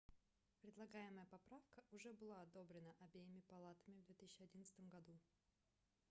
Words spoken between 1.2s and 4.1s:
поправка уже была одобрена обеими палатами в